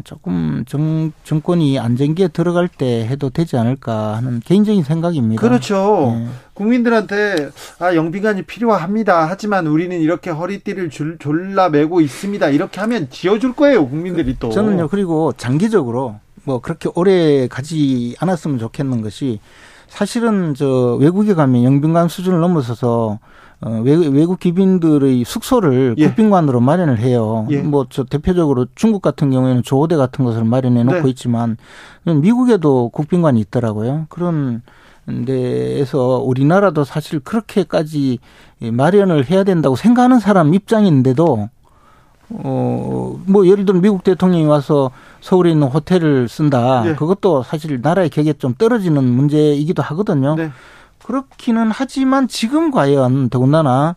조금 0.03 0.65
정, 0.67 1.13
정권이 1.25 1.79
안정기에 1.79 2.29
들어갈 2.29 2.69
때 2.69 3.07
해도 3.07 3.31
되지 3.31 3.57
않을까 3.57 4.17
하는 4.17 4.41
개인적인 4.41 4.83
생각입니다. 4.83 5.41
그렇죠. 5.41 6.15
네. 6.19 6.27
국민들한테 6.55 7.51
아 7.79 7.95
영빈관이 7.95 8.43
필요합니다. 8.43 9.27
하지만 9.29 9.67
우리는 9.67 10.01
이렇게 10.01 10.31
허리띠를 10.31 10.91
줄, 10.91 11.19
졸라매고 11.19 12.01
있습니다. 12.01 12.49
이렇게 12.49 12.81
하면 12.81 13.09
지어줄 13.11 13.55
거예요. 13.55 13.89
국민들이 13.89 14.37
또. 14.39 14.51
저는요. 14.51 14.89
그리고 14.89 15.33
장기적으로 15.37 16.17
뭐 16.45 16.61
그렇게 16.61 16.89
오래 16.95 17.49
가지 17.49 18.17
않았으면 18.21 18.59
좋겠는 18.59 19.03
것이 19.03 19.41
사실은 19.89 20.55
저 20.55 20.97
외국에 21.01 21.35
가면 21.35 21.65
영빈관 21.65 22.09
수준을 22.09 22.41
넘어서서 22.41 23.19
어, 23.21 23.21
외국 23.83 24.41
기빈들의 24.41 25.25
숙소를 25.25 25.95
예. 25.99 26.09
국빈관으로 26.09 26.61
마련을 26.61 26.99
해요. 26.99 27.47
예. 27.51 27.63
뭐저 27.63 28.05
대표적으로 28.05 28.67
중국 28.75 29.01
같은 29.01 29.31
경우에는 29.31 29.63
조호대 29.63 29.97
같은 29.97 30.25
것을 30.25 30.45
마련해 30.45 30.85
놓고 30.85 31.03
네. 31.03 31.11
있지만 31.11 31.57
미국에도 32.05 32.91
국빈관이 32.91 33.41
있더라고요. 33.41 34.07
그런 34.11 34.63
데에서 35.27 36.19
우리나라도 36.19 36.85
사실 36.85 37.21
그렇게까지 37.21 38.19
마련을 38.61 39.31
해야 39.31 39.45
된다고 39.45 39.77
생각하는 39.77 40.19
사람 40.21 40.55
입장인데도 40.55 41.49
어, 42.31 43.21
뭐, 43.27 43.47
예를 43.47 43.67
들면 43.67 43.83
미국 43.83 44.03
대통령이 44.03 44.47
와서 44.47 44.91
서울에 45.21 45.51
있는 45.51 45.69
호텔을 45.69 46.27
쓴다. 46.29 46.83
네. 46.83 46.95
그것도 46.95 47.43
사실 47.43 47.81
나라의 47.83 48.09
격에 48.09 48.33
좀 48.33 48.55
떨어지는 48.55 49.05
문제이기도 49.05 49.83
하거든요. 49.83 50.35
네. 50.35 50.51
그렇기는 51.05 51.71
하지만 51.71 52.29
지금 52.29 52.71
과연 52.71 53.29
더군다나 53.29 53.95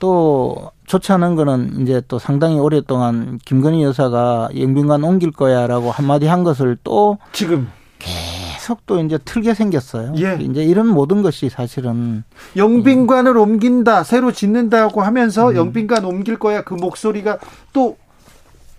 또 0.00 0.72
좋지 0.86 1.12
않은 1.12 1.36
거는 1.36 1.82
이제 1.82 2.02
또 2.08 2.18
상당히 2.18 2.58
오랫동안 2.58 3.38
김건희 3.44 3.84
여사가 3.84 4.48
영빈관 4.56 5.04
옮길 5.04 5.30
거야라고 5.30 5.92
한마디 5.92 6.26
한 6.26 6.42
것을 6.42 6.76
또 6.82 7.18
지금 7.30 7.70
계속 8.00 8.84
또 8.86 9.00
이제 9.00 9.18
틀게 9.18 9.54
생겼어요. 9.54 10.14
예. 10.16 10.36
이제 10.40 10.64
이런 10.64 10.88
모든 10.88 11.22
것이 11.22 11.48
사실은 11.48 12.24
영빈관을 12.56 13.36
옮긴다, 13.36 14.02
새로 14.02 14.32
짓는다고 14.32 15.02
하면서 15.02 15.50
음. 15.50 15.56
영빈관 15.56 16.04
옮길 16.04 16.36
거야 16.36 16.62
그 16.62 16.74
목소리가 16.74 17.38
또 17.72 17.96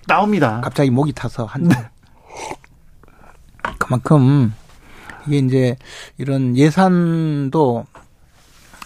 나옵니다. 0.06 0.60
갑자기 0.62 0.90
목이 0.90 1.14
타서 1.14 1.46
한 1.46 1.64
네. 1.64 1.76
그만큼 3.80 4.54
이게 5.28 5.38
이제 5.38 5.76
이런 6.18 6.58
예산도 6.58 7.86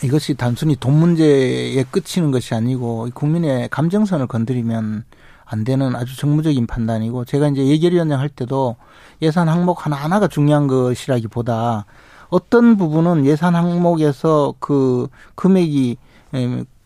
이것이 0.03 0.36
단순히 0.36 0.75
돈 0.75 0.94
문제에 0.94 1.84
끝이는 1.84 2.32
것이 2.32 2.53
아니고 2.53 3.10
국민의 3.13 3.70
감정선을 3.70 4.27
건드리면 4.27 5.03
안 5.46 5.63
되는 5.63 5.96
아주 5.96 6.15
정무적인 6.17 6.67
판단이고 6.67 7.25
제가 7.25 7.48
이제 7.48 7.65
예결위원장 7.65 8.20
할 8.20 8.29
때도 8.29 8.75
예산 9.22 9.48
항목 9.48 9.86
하나하나가 9.86 10.27
중요한 10.27 10.67
것이라기보다 10.67 11.86
어떤 12.29 12.77
부분은 12.77 13.25
예산 13.25 13.56
항목에서 13.56 14.53
그 14.60 15.08
금액이 15.36 15.98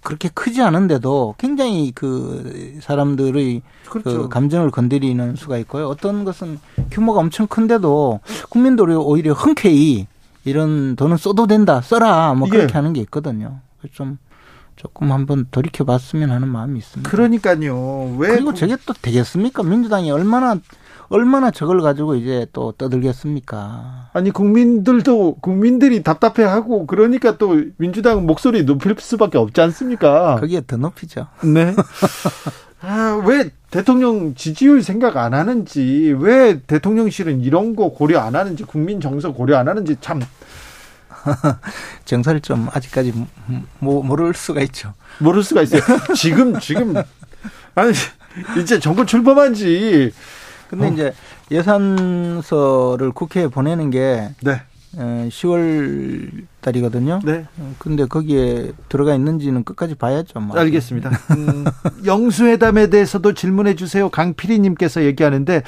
그렇게 0.03 0.29
크지 0.29 0.62
않은데도 0.62 1.36
굉장히 1.38 1.91
그 1.93 2.79
사람들의 2.81 3.62
그 3.86 4.01
그렇죠. 4.01 4.24
그 4.24 4.29
감정을 4.29 4.72
건드리는 4.72 5.36
수가 5.36 5.58
있고요. 5.60 5.88
어떤 5.88 6.25
것은 6.25 6.60
규모가 6.89 7.20
엄청 7.20 7.48
큰데도 7.48 8.20
국민들이 8.50 8.93
오히려 8.93 9.34
흔쾌히 9.34 10.08
이런 10.43 10.96
돈은 10.96 11.17
써도 11.17 11.46
된다, 11.46 11.81
써라, 11.81 12.34
뭐 12.34 12.50
그렇게 12.50 12.74
하는 12.74 12.93
게 12.93 13.01
있거든요. 13.01 13.60
좀 13.93 14.17
조금 14.75 15.12
한번 15.12 15.46
돌이켜 15.51 15.84
봤으면 15.84 16.31
하는 16.31 16.48
마음이 16.48 16.79
있습니다. 16.79 17.10
그러니까요. 17.10 18.15
왜 18.17 18.29
그리고 18.29 18.53
저게 18.53 18.77
또 18.86 18.93
되겠습니까? 19.00 19.62
민주당이 19.62 20.10
얼마나 20.10 20.60
얼마나 21.12 21.51
저걸 21.51 21.82
가지고 21.82 22.15
이제 22.15 22.48
또 22.53 22.72
떠들겠습니까? 22.72 24.10
아니 24.13 24.32
국민들도 24.32 25.36
국민들이 25.41 26.03
답답해하고 26.03 26.88
그러니까 26.88 27.38
또 27.38 27.62
민주당 27.75 28.25
목소리 28.25 28.63
높일 28.63 28.96
수밖에 28.98 29.38
없지 29.38 29.60
않습니까? 29.60 30.38
그게 30.39 30.62
더 30.65 30.77
높이죠. 30.77 31.27
네. 31.44 31.75
아, 32.82 33.22
왜 33.25 33.50
대통령 33.70 34.34
지지율 34.36 34.82
생각 34.82 35.18
안 35.18 35.34
하는지, 35.34 36.15
왜 36.18 36.62
대통령실은 36.62 37.41
이런 37.41 37.75
거 37.75 37.89
고려 37.89 38.20
안 38.22 38.36
하는지, 38.36 38.63
국민 38.63 39.00
정서 39.00 39.34
고려 39.34 39.58
안 39.58 39.68
하는지 39.68 39.98
참. 40.01 40.22
정서를 42.06 42.39
좀 42.39 42.68
아직까지 42.74 43.13
모, 43.80 44.01
모를 44.01 44.34
수가 44.34 44.62
있죠. 44.62 44.96
모를 45.20 45.44
수가 45.44 45.62
있어요. 45.62 45.82
지금, 46.15 46.60
지금, 46.60 46.96
아니, 47.75 47.94
이제 48.60 48.80
정권 48.80 49.06
출범한 49.06 49.53
지. 49.53 50.12
근데 50.72 50.88
어. 50.88 50.90
이제 50.90 51.13
예산서를 51.51 53.12
국회에 53.12 53.48
보내는 53.48 53.92
게. 53.92 54.30
네. 54.42 54.62
10월 54.94 56.44
달이거든요. 56.60 57.22
네. 57.24 57.46
근데 57.78 58.06
거기에 58.06 58.72
들어가 58.90 59.16
있는지는 59.16 59.63
끝까지 59.63 59.96
봐야죠. 59.96 60.40
뭐. 60.42 60.58
알겠습니다. 60.58 61.12
음, 61.32 61.66
영수회담에 62.06 62.90
대해서도 62.90 63.34
질문해 63.34 63.75
주세요. 63.75 64.10
강피리님께서 64.10 65.04
얘기하는데 65.04 65.63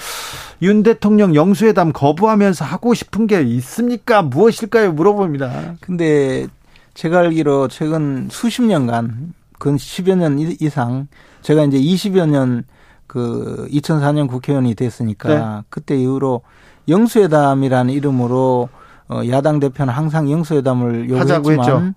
윤 0.62 0.84
대통령 0.84 1.36
영수회담 1.36 1.94
거부하면서 1.94 2.66
하고 2.66 2.94
싶은 2.94 3.28
게 3.28 3.42
있습니까? 3.42 4.24
무엇일까요? 4.24 4.92
물어봅니다. 4.92 5.76
근데 5.80 6.48
제가 6.94 7.20
알기로 7.20 7.70
최근 7.70 8.28
수십 8.30 8.62
년간 8.64 9.34
근 9.58 9.78
10여 9.78 10.18
년 10.18 10.38
이상 10.60 11.08
제가 11.42 11.64
이제 11.64 11.80
20여 11.80 12.28
년 12.28 12.66
그 13.14 13.68
2004년 13.70 14.28
국회의원이 14.28 14.74
됐으니까 14.74 15.30
네. 15.30 15.62
그때 15.70 15.96
이후로 15.96 16.42
영수회담이라는 16.88 17.94
이름으로 17.94 18.70
어, 19.08 19.22
야당 19.30 19.60
대표는 19.60 19.94
항상 19.94 20.32
영수회담을 20.32 21.12
요구했지만 21.12 21.94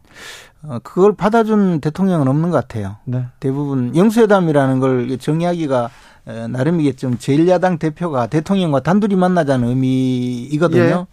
어, 0.64 0.78
그걸 0.82 1.16
받아준 1.16 1.80
대통령은 1.80 2.28
없는 2.28 2.50
것 2.50 2.58
같아요. 2.58 2.96
네. 3.06 3.24
대부분 3.40 3.96
영수회담이라는 3.96 4.78
걸 4.78 5.16
정의하기가 5.16 5.90
어, 6.26 6.48
나름이겠지만 6.50 7.18
제일야당 7.18 7.78
대표가 7.78 8.26
대통령과 8.26 8.80
단둘이 8.80 9.16
만나자는 9.16 9.68
의미이거든요. 9.68 11.06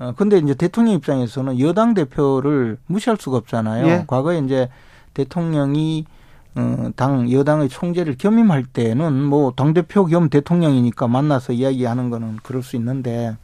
예. 0.00 0.04
어, 0.04 0.12
근데 0.16 0.38
이제 0.38 0.54
대통령 0.54 0.94
입장에서는 0.94 1.60
여당 1.60 1.94
대표를 1.94 2.78
무시할 2.86 3.16
수가 3.20 3.36
없잖아요. 3.36 3.86
예. 3.86 4.04
과거에 4.08 4.38
이제 4.38 4.68
대통령이 5.14 6.04
어, 6.04 6.19
당 6.96 7.30
여당의 7.30 7.68
총재를 7.68 8.16
겸임할 8.18 8.64
때는 8.64 9.22
뭐 9.22 9.52
당 9.56 9.72
대표 9.74 10.04
겸 10.06 10.28
대통령이니까 10.28 11.06
만나서 11.08 11.52
이야기하는 11.52 12.10
거는 12.10 12.38
그럴 12.42 12.62
수 12.62 12.76
있는데 12.76 13.36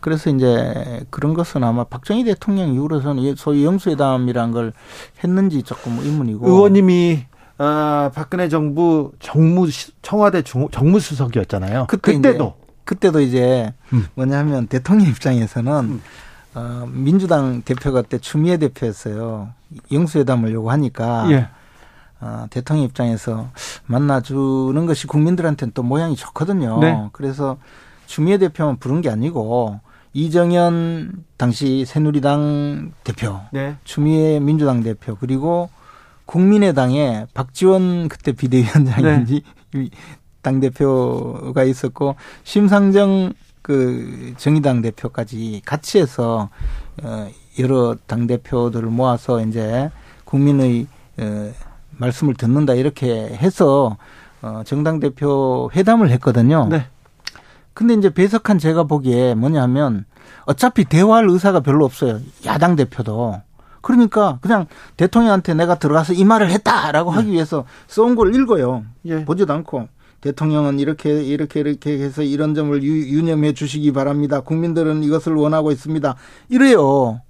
그래서 0.00 0.30
이제 0.30 1.04
그런 1.10 1.34
것은 1.34 1.64
아마 1.64 1.84
박정희 1.84 2.24
대통령 2.24 2.72
이후로서는 2.72 3.34
소위 3.36 3.64
영수회담이란 3.64 4.52
걸 4.52 4.72
했는지 5.24 5.62
조금 5.62 5.98
의문이고. 5.98 6.46
의원님이 6.48 7.24
아, 7.58 8.10
박근혜 8.14 8.48
정부 8.48 9.12
정무 9.18 9.68
청와대 10.02 10.42
정무수석이었잖아요. 10.42 11.86
그때 11.88 12.12
그때도 12.12 12.54
그때도 12.84 13.20
이제 13.20 13.72
음. 13.92 14.06
뭐냐면 14.14 14.66
대통령 14.68 15.08
입장에서는 15.08 15.72
음. 15.72 16.02
어, 16.54 16.88
민주당 16.90 17.62
대표가 17.62 18.02
그때 18.02 18.18
추미애 18.18 18.58
대표였어요. 18.58 19.48
영수회담을 19.90 20.52
요구하니까 20.52 21.26
예. 21.32 21.48
어, 22.20 22.46
대통령 22.50 22.84
입장에서 22.84 23.50
만나주는 23.86 24.86
것이 24.86 25.06
국민들한테는 25.06 25.72
또 25.74 25.82
모양이 25.82 26.16
좋거든요. 26.16 26.78
네. 26.80 27.08
그래서 27.12 27.58
추미애 28.06 28.38
대표만 28.38 28.76
부른 28.76 29.00
게 29.00 29.10
아니고 29.10 29.80
이정현 30.12 31.24
당시 31.36 31.84
새누리당 31.84 32.92
대표, 33.04 33.40
네. 33.52 33.76
추미애 33.84 34.40
민주당 34.40 34.82
대표 34.82 35.14
그리고 35.16 35.68
국민의당에 36.24 37.26
박지원 37.34 38.08
그때 38.08 38.32
비대위원장인지 38.32 39.42
네. 39.74 39.88
당 40.42 40.60
대표가 40.60 41.64
있었고 41.64 42.16
심상정 42.44 43.34
그 43.62 44.32
정의당 44.36 44.80
대표까지 44.80 45.60
같이 45.64 45.98
해서 45.98 46.50
어 47.02 47.28
여러 47.58 47.96
당 48.06 48.28
대표들을 48.28 48.88
모아서 48.88 49.40
이제 49.44 49.90
국민의 50.24 50.86
어 51.18 51.52
말씀을 51.98 52.34
듣는다 52.34 52.74
이렇게 52.74 53.08
해서 53.12 53.96
어 54.42 54.62
정당 54.64 55.00
대표 55.00 55.70
회담을 55.74 56.10
했거든요. 56.10 56.68
네. 56.70 56.86
근데 57.74 57.94
이제 57.94 58.12
배석한 58.12 58.58
제가 58.58 58.84
보기에 58.84 59.34
뭐냐면 59.34 60.06
어차피 60.46 60.84
대화할 60.84 61.28
의사가 61.28 61.60
별로 61.60 61.84
없어요. 61.84 62.20
야당 62.46 62.76
대표도. 62.76 63.42
그러니까 63.82 64.38
그냥 64.40 64.66
대통령한테 64.96 65.54
내가 65.54 65.78
들어가서 65.78 66.12
이 66.14 66.24
말을 66.24 66.50
했다라고 66.50 67.10
하기 67.10 67.28
네. 67.28 67.34
위해서 67.34 67.64
써온 67.86 68.16
걸 68.16 68.34
읽어요. 68.34 68.84
예. 69.04 69.24
보지도 69.24 69.52
않고 69.52 69.88
대통령은 70.20 70.80
이렇게 70.80 71.22
이렇게 71.22 71.60
이렇게 71.60 71.98
해서 71.98 72.22
이런 72.22 72.54
점을 72.54 72.82
유, 72.82 73.22
념해 73.22 73.52
주시기 73.52 73.92
바랍니다. 73.92 74.40
국민들은 74.40 75.04
이것을 75.04 75.34
원하고 75.34 75.70
있습니다. 75.70 76.16
이래요. 76.48 77.20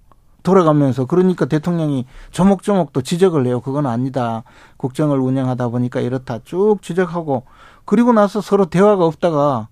돌아가면서 0.46 1.06
그러니까 1.06 1.46
대통령이 1.46 2.06
조목조목 2.30 2.92
또 2.92 3.02
지적을 3.02 3.46
해요. 3.46 3.60
그건 3.60 3.84
아니다. 3.84 4.44
국정을 4.76 5.18
운영하다 5.18 5.68
보니까 5.68 5.98
이렇다 5.98 6.38
쭉 6.44 6.78
지적하고 6.82 7.42
그리고 7.84 8.12
나서 8.12 8.40
서로 8.40 8.66
대화가 8.66 9.04
없다가 9.04 9.66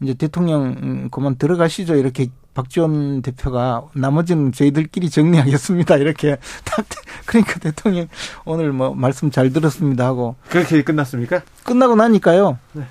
이제 0.00 0.14
대통령 0.14 0.76
음, 0.80 1.08
그만 1.10 1.36
들어가시죠 1.36 1.96
이렇게 1.96 2.28
박지원 2.54 3.22
대표가 3.22 3.82
나머지는 3.94 4.52
저희들끼리 4.52 5.10
정리하겠습니다 5.10 5.96
이렇게 5.96 6.36
딱 6.64 6.84
그러니까 7.26 7.58
대통령 7.58 8.06
오늘 8.44 8.72
뭐 8.72 8.94
말씀 8.94 9.30
잘 9.30 9.52
들었습니다 9.52 10.06
하고 10.06 10.36
그렇게 10.48 10.82
끝났습니까? 10.84 11.42
끝나고 11.64 11.96
나니까요. 11.96 12.58
네. 12.72 12.84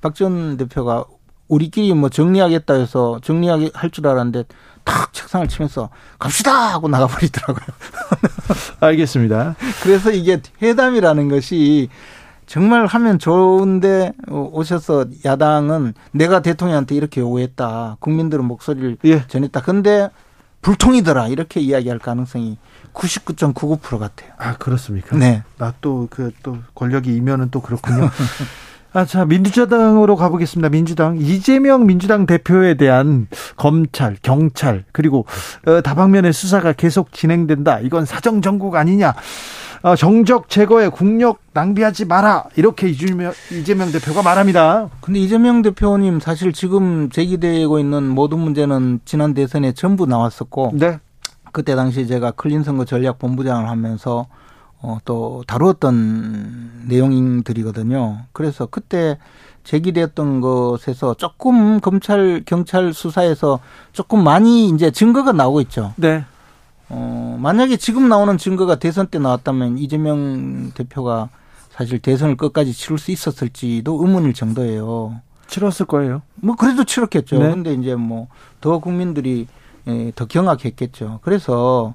박지원 0.00 0.56
대표가 0.58 1.04
우리끼리 1.48 1.92
뭐 1.94 2.08
정리하겠다 2.08 2.74
해서 2.74 3.18
정리하게 3.22 3.70
할 3.74 3.90
줄 3.90 4.06
알았는데 4.06 4.44
탁 4.88 5.12
책상을 5.12 5.46
치면서 5.48 5.90
갑시다 6.18 6.50
하고 6.72 6.88
나가버리더라고요. 6.88 7.66
알겠습니다. 8.80 9.54
그래서 9.82 10.10
이게 10.10 10.40
회담이라는 10.62 11.28
것이 11.28 11.90
정말 12.46 12.86
하면 12.86 13.18
좋은데 13.18 14.12
오셔서 14.28 15.04
야당은 15.26 15.92
내가 16.12 16.40
대통령한테 16.40 16.94
이렇게 16.94 17.20
요구했다. 17.20 17.98
국민들은 18.00 18.46
목소리를 18.46 18.96
예. 19.04 19.26
전했다. 19.26 19.60
근데 19.60 20.08
불통이더라. 20.62 21.28
이렇게 21.28 21.60
이야기할 21.60 21.98
가능성이 21.98 22.56
99.99% 22.94 23.98
같아요. 23.98 24.30
아, 24.38 24.56
그렇습니까? 24.56 25.16
네. 25.16 25.42
나 25.58 25.74
또 25.82 26.08
그또 26.10 26.58
권력이 26.74 27.14
이면은 27.14 27.50
또 27.50 27.60
그렇군요. 27.60 28.08
아, 28.92 29.04
자, 29.04 29.24
민주당으로 29.24 30.16
가보겠습니다. 30.16 30.70
민주당. 30.70 31.18
이재명 31.18 31.86
민주당 31.86 32.26
대표에 32.26 32.74
대한 32.74 33.26
검찰, 33.56 34.16
경찰, 34.22 34.84
그리고 34.92 35.26
어, 35.66 35.80
다방면의 35.82 36.32
수사가 36.32 36.72
계속 36.72 37.12
진행된다. 37.12 37.80
이건 37.80 38.06
사정정국 38.06 38.76
아니냐. 38.76 39.14
어, 39.82 39.94
정적 39.94 40.48
제거에 40.48 40.88
국력 40.88 41.40
낭비하지 41.52 42.06
마라 42.06 42.46
이렇게 42.56 42.88
이재명, 42.88 43.32
이재명 43.52 43.92
대표가 43.92 44.22
말합니다. 44.22 44.88
근데 45.00 45.20
이재명 45.20 45.62
대표님 45.62 46.18
사실 46.18 46.52
지금 46.52 47.10
제기되고 47.10 47.78
있는 47.78 48.08
모든 48.08 48.40
문제는 48.40 49.00
지난 49.04 49.34
대선에 49.34 49.72
전부 49.72 50.06
나왔었고 50.06 50.72
네. 50.74 50.98
그때 51.52 51.76
당시 51.76 52.08
제가 52.08 52.32
클린 52.32 52.64
선거 52.64 52.84
전략 52.84 53.20
본부장을 53.20 53.68
하면서 53.68 54.26
어, 54.80 54.98
또 55.04 55.42
다루었던 55.46 56.84
내용들이거든요. 56.86 58.24
그래서 58.32 58.66
그때 58.66 59.18
제기되었던 59.64 60.40
것에서 60.40 61.14
조금 61.14 61.80
검찰 61.80 62.42
경찰 62.46 62.92
수사에서 62.92 63.60
조금 63.92 64.22
많이 64.24 64.68
이제 64.68 64.90
증거가 64.90 65.32
나오고 65.32 65.60
있죠. 65.62 65.92
네. 65.96 66.24
어, 66.88 67.36
만약에 67.40 67.76
지금 67.76 68.08
나오는 68.08 68.38
증거가 68.38 68.76
대선 68.76 69.08
때 69.08 69.18
나왔다면 69.18 69.78
이재명 69.78 70.70
대표가 70.72 71.28
사실 71.70 71.98
대선을 71.98 72.36
끝까지 72.36 72.72
치를 72.72 72.98
수 72.98 73.10
있었을지도 73.10 74.00
의문일 74.02 74.32
정도예요. 74.32 75.20
치렀을 75.48 75.86
거예요. 75.86 76.22
뭐 76.36 76.56
그래도 76.56 76.84
치렀겠죠. 76.84 77.38
네. 77.38 77.50
근데 77.50 77.74
이제 77.74 77.94
뭐 77.94 78.28
더 78.60 78.78
국민들이 78.78 79.46
예, 79.86 80.12
더 80.14 80.26
경악했겠죠. 80.26 81.20
그래서 81.22 81.94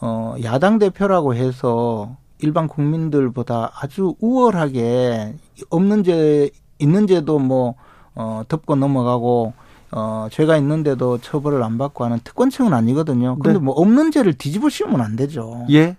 어 0.00 0.34
야당 0.42 0.78
대표라고 0.78 1.34
해서 1.34 2.16
일반 2.38 2.68
국민들보다 2.68 3.72
아주 3.80 4.14
우월하게 4.20 5.34
없는 5.70 6.04
죄 6.04 6.50
있는 6.78 7.06
죄도 7.06 7.38
뭐 7.38 7.74
어, 8.14 8.42
덮고 8.48 8.76
넘어가고 8.76 9.52
어, 9.92 10.28
죄가 10.30 10.56
있는데도 10.58 11.18
처벌을 11.18 11.62
안 11.62 11.78
받고 11.78 12.04
하는 12.04 12.18
특권층은 12.24 12.74
아니거든요. 12.74 13.36
근데 13.36 13.54
네. 13.54 13.58
뭐 13.58 13.74
없는 13.74 14.10
죄를 14.10 14.34
뒤집어 14.34 14.68
씌우면 14.68 15.00
안 15.00 15.16
되죠. 15.16 15.64
예. 15.70 15.96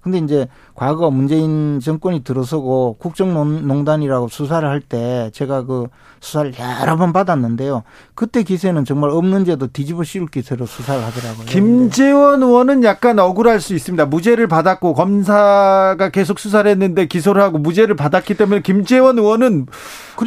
근데 0.00 0.18
이제 0.18 0.46
과거 0.74 1.10
문재인 1.10 1.80
정권이 1.80 2.22
들어서고 2.24 2.96
국정농단이라고 3.00 4.28
수사를 4.28 4.66
할 4.68 4.80
때 4.80 5.30
제가 5.34 5.64
그 5.64 5.88
수사를 6.20 6.52
여러 6.80 6.96
번 6.96 7.12
받았는데요. 7.12 7.82
그때 8.14 8.42
기세는 8.42 8.84
정말 8.84 9.10
없는 9.10 9.44
죄도 9.44 9.66
뒤집어 9.68 10.04
씌울 10.04 10.28
기세로 10.28 10.66
수사를 10.66 11.04
하더라고요. 11.04 11.46
김재원 11.46 12.42
의원은 12.42 12.84
약간 12.84 13.18
억울할 13.18 13.60
수 13.60 13.74
있습니다. 13.74 14.06
무죄를 14.06 14.46
받았고 14.46 14.94
검사가 14.94 16.10
계속 16.10 16.38
수사를 16.38 16.70
했는데 16.70 17.06
기소를 17.06 17.42
하고 17.42 17.58
무죄를 17.58 17.96
받았기 17.96 18.34
때문에 18.34 18.62
김재원 18.62 19.18
의원은 19.18 19.66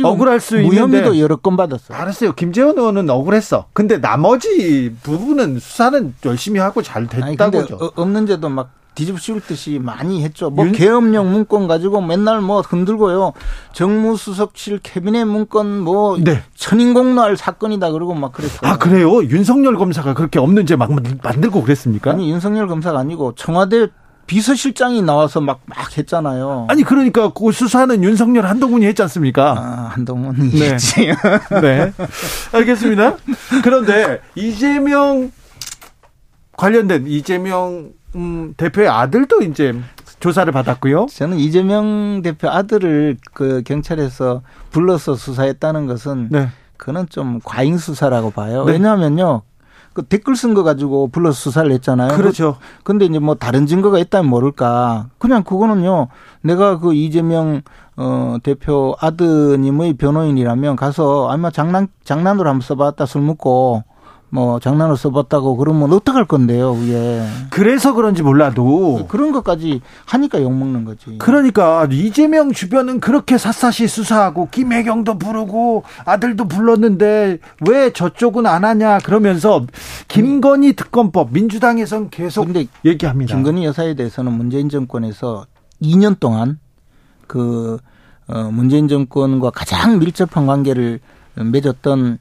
억울할 0.03 0.39
수 0.41 0.57
있는데 0.61 0.81
무혐의도 0.81 1.19
여러 1.19 1.37
건 1.37 1.57
받았어요. 1.57 1.97
알았어요. 1.97 2.33
김재원 2.33 2.77
의원은 2.77 3.09
억울했어. 3.09 3.65
근데 3.73 3.99
나머지 3.99 4.93
부분은 5.01 5.59
수사는 5.59 6.13
열심히 6.25 6.59
하고 6.59 6.81
잘 6.81 7.07
됐다고죠. 7.07 7.77
아니, 7.79 7.91
없는 7.95 8.27
죄도 8.27 8.49
막 8.49 8.69
뒤집어 8.93 9.17
씌울 9.17 9.39
듯이 9.41 9.79
많이 9.79 10.23
했죠. 10.23 10.49
뭐 10.49 10.65
윤... 10.65 10.73
계엄령 10.73 11.31
문건 11.31 11.67
가지고 11.67 12.01
맨날 12.01 12.41
뭐 12.41 12.61
흔들고요. 12.61 13.33
정무수석실 13.73 14.79
캐비넷 14.83 15.27
문건 15.27 15.79
뭐 15.79 16.17
네. 16.17 16.43
천인공날 16.55 17.37
사건이다 17.37 17.91
그러고 17.91 18.13
막 18.13 18.33
그랬어요. 18.33 18.69
아 18.69 18.77
그래요? 18.77 19.23
윤석열 19.23 19.77
검사가 19.77 20.13
그렇게 20.13 20.39
없는지 20.39 20.75
막 20.75 20.91
만들고 21.23 21.63
그랬습니까? 21.63 22.11
아니 22.11 22.29
윤석열 22.31 22.67
검사가 22.67 22.99
아니고 22.99 23.33
청와대 23.35 23.87
비서실장이 24.27 25.01
나와서 25.01 25.41
막, 25.41 25.59
막 25.65 25.97
했잖아요. 25.97 26.67
아니, 26.69 26.83
그러니까 26.83 27.33
그 27.33 27.51
수사는 27.51 28.01
윤석열 28.01 28.45
한동훈이 28.45 28.85
했지 28.85 29.01
않습니까? 29.01 29.51
아, 29.57 29.89
한동훈이 29.93 30.51
네. 30.51 30.71
했지. 30.71 31.07
네. 31.61 31.91
알겠습니다. 32.53 33.17
그런데 33.61 34.21
이재명 34.35 35.31
관련된 36.55 37.07
이재명 37.07 37.91
음, 38.15 38.53
대표의 38.57 38.87
아들도 38.89 39.41
이제 39.41 39.73
조사를 40.19 40.51
받았고요. 40.51 41.07
저는 41.09 41.37
이재명 41.37 42.21
대표 42.21 42.49
아들을 42.49 43.17
그 43.33 43.63
경찰에서 43.65 44.41
불러서 44.71 45.15
수사했다는 45.15 45.87
것은 45.87 46.29
네. 46.31 46.49
그는 46.77 47.07
좀 47.09 47.39
과잉 47.43 47.77
수사라고 47.77 48.31
봐요. 48.31 48.65
네. 48.65 48.73
왜냐하면요. 48.73 49.41
그 49.93 50.03
댓글 50.03 50.35
쓴 50.37 50.53
거 50.53 50.63
가지고 50.63 51.09
불러서 51.09 51.37
수사를 51.37 51.69
했잖아요. 51.71 52.15
그렇죠. 52.15 52.57
근데 52.83 53.05
이제 53.05 53.19
뭐 53.19 53.35
다른 53.35 53.65
증거가 53.65 53.99
있다면 53.99 54.29
모를까. 54.29 55.07
그냥 55.17 55.43
그거는요. 55.43 56.07
내가 56.41 56.79
그 56.79 56.93
이재명 56.93 57.61
어 57.97 58.37
대표 58.41 58.95
아드님의 59.01 59.95
변호인이라면 59.95 60.77
가서 60.77 61.29
아마 61.29 61.51
장난 61.51 61.89
장난으로 62.05 62.47
한번 62.47 62.61
써봤다 62.61 63.05
술 63.05 63.21
먹고 63.21 63.83
뭐 64.33 64.61
장난으로 64.61 64.95
써봤다고 64.95 65.57
그러면 65.57 65.91
어떡할 65.91 66.25
건데요, 66.25 66.73
그게. 66.73 67.21
그래서 67.49 67.93
그런지 67.93 68.23
몰라도 68.23 69.05
그런 69.09 69.33
것까지 69.33 69.81
하니까 70.05 70.41
욕 70.41 70.53
먹는 70.53 70.85
거지. 70.85 71.17
그러니까 71.17 71.85
이재명 71.91 72.53
주변은 72.53 73.01
그렇게 73.01 73.37
샅샅이 73.37 73.89
수사하고 73.89 74.47
김혜경도 74.49 75.17
부르고 75.17 75.83
아들도 76.05 76.47
불렀는데 76.47 77.39
왜 77.67 77.91
저쪽은 77.91 78.45
안 78.45 78.63
하냐 78.63 78.99
그러면서 78.99 79.65
김건희 80.07 80.73
특검법 80.77 81.33
민주당에선 81.33 82.09
계속 82.09 82.45
근데 82.45 82.67
얘기합니다. 82.85 83.35
김건희 83.35 83.65
여사에 83.65 83.95
대해서는 83.95 84.31
문재인 84.31 84.69
정권에서 84.69 85.45
2년 85.81 86.21
동안 86.21 86.57
그 87.27 87.79
어, 88.27 88.43
문재인 88.49 88.87
정권과 88.87 89.49
가장 89.49 89.99
밀접한 89.99 90.47
관계를 90.47 91.01
맺었던 91.35 92.19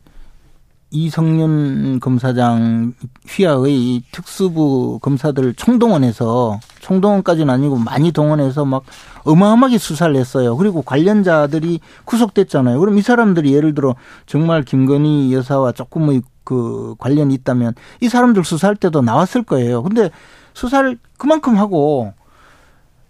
이성윤 0.92 2.00
검사장 2.00 2.94
휘하의 3.28 4.02
특수부 4.10 4.98
검사들 5.00 5.54
총동원해서 5.54 6.58
총동원까지는 6.80 7.48
아니고 7.48 7.76
많이 7.76 8.10
동원해서 8.10 8.64
막 8.64 8.82
어마어마하게 9.24 9.78
수사를 9.78 10.14
했어요. 10.16 10.56
그리고 10.56 10.82
관련자들이 10.82 11.80
구속됐잖아요. 12.04 12.80
그럼 12.80 12.98
이 12.98 13.02
사람들이 13.02 13.54
예를 13.54 13.74
들어 13.74 13.94
정말 14.26 14.62
김건희 14.62 15.32
여사와 15.32 15.72
조금의 15.72 16.22
그 16.42 16.96
관련이 16.98 17.34
있다면 17.34 17.74
이 18.00 18.08
사람들 18.08 18.44
수사할 18.44 18.74
때도 18.74 19.02
나왔을 19.02 19.44
거예요. 19.44 19.84
근데 19.84 20.10
수사를 20.54 20.98
그만큼 21.16 21.56
하고 21.56 22.12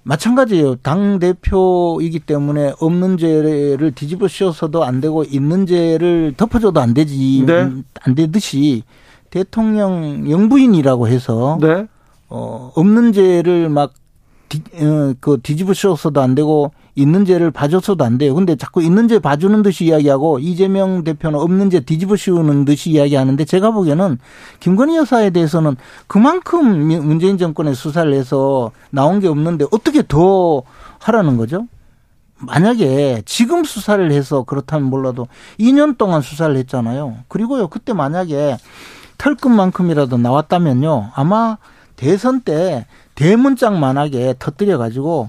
마찬가지예요. 0.03 0.77
당 0.77 1.19
대표이기 1.19 2.21
때문에 2.21 2.73
없는 2.81 3.19
죄를 3.19 3.93
뒤집어 3.95 4.29
씌워서도 4.29 4.85
안 4.85 5.01
되고 5.01 5.25
있는 5.25 5.67
죄를 5.67 6.35
덮어줘도 6.37 6.81
안 6.81 6.95
되지 6.95 7.45
네. 7.47 7.71
안 8.03 8.15
되듯이 8.15 8.83
대통령 9.29 10.29
영부인이라고 10.31 11.09
해서 11.09 11.59
네. 11.61 11.87
어 12.29 12.73
없는 12.75 13.13
죄를 13.13 13.69
막 13.69 13.93
뒤, 14.49 14.63
어, 14.75 15.15
그 15.21 15.39
뒤집어 15.43 15.75
씌워서도 15.75 16.21
안 16.21 16.35
되고 16.35 16.73
있는 17.01 17.25
죄를 17.25 17.51
봐줘서도 17.51 18.05
안 18.05 18.19
돼요. 18.19 18.35
근데 18.35 18.57
자꾸 18.57 18.83
있는 18.83 19.09
죄 19.09 19.19
봐주는 19.19 19.63
듯이 19.63 19.87
이야기하고 19.87 20.39
이재명 20.39 21.03
대표는 21.05 21.39
없는 21.39 21.71
죄 21.71 21.81
뒤집어 21.81 22.17
씌우는 22.17 22.65
듯이 22.65 22.91
이야기하는데 22.91 23.45
제가 23.45 23.71
보기에는 23.71 24.19
김건희 24.61 24.97
여사에 24.97 25.31
대해서는 25.31 25.77
그만큼 26.07 26.89
문재인 27.05 27.39
정권의 27.39 27.75
수사를 27.75 28.13
해서 28.13 28.73
나온 28.91 29.21
게 29.21 29.29
없는데 29.29 29.67
어떻게 29.71 30.03
더 30.07 30.63
하라는 30.99 31.37
거죠? 31.37 31.67
만약에 32.39 33.23
지금 33.27 33.65
수사를 33.65 34.11
해서 34.13 34.45
그렇다면 34.45 34.89
몰라도 34.89 35.29
2년 35.59 35.99
동안 35.99 36.23
수사를 36.23 36.57
했잖아요. 36.57 37.17
그리고요, 37.29 37.69
그때 37.69 37.93
만약에 37.93 38.57
털끝만큼이라도 39.19 40.17
나왔다면요, 40.17 41.11
아마 41.15 41.59
대선 41.97 42.41
때 42.41 42.87
대문짝만하게 43.15 44.37
터뜨려 44.39 44.79
가지고 44.79 45.29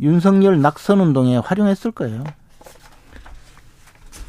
윤석열 0.00 0.60
낙선 0.60 1.00
운동에 1.00 1.38
활용했을 1.38 1.92
거예요. 1.92 2.24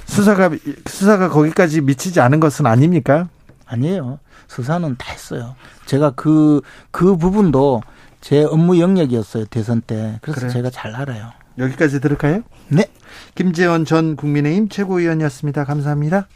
수사가 0.06 0.52
수사가 0.88 1.30
거기까지 1.30 1.82
미치지 1.82 2.22
않은 2.22 2.40
것은 2.40 2.66
아닙니까? 2.66 3.28
아니에요. 3.66 4.20
수사는 4.48 4.96
다 4.98 5.12
했어요. 5.12 5.56
제가 5.86 6.12
그그 6.12 6.62
그 6.92 7.18
부분도 7.18 7.82
제 8.22 8.44
업무 8.44 8.80
영역이었어요 8.80 9.46
대선 9.46 9.82
때. 9.82 10.20
그래서 10.22 10.42
그래. 10.42 10.50
제가 10.52 10.70
잘 10.70 10.96
알아요. 10.96 11.32
여기까지 11.58 12.00
들을까요? 12.00 12.44
네. 12.70 12.86
김재원 13.34 13.86
전 13.86 14.16
국민의힘 14.16 14.70
최고위원이었습니다. 14.70 15.66
감사합니다. 15.66 16.28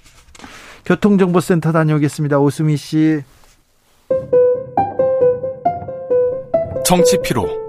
교통정보센터 0.85 1.71
다녀오겠습니다. 1.71 2.39
오수미 2.39 2.77
씨. 2.77 3.23
정치 6.85 7.21
피로. 7.21 7.68